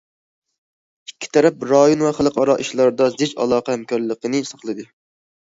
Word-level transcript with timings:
ئىككى 1.11 1.29
تەرەپ 1.37 1.65
رايون 1.71 2.01
ۋە 2.07 2.13
خەلقئارا 2.21 2.57
ئىشلاردا 2.65 3.11
زىچ 3.19 3.37
ئالاقە 3.45 3.77
ھەمكارلىقنى 3.79 4.43
ساقلىدى. 4.51 4.89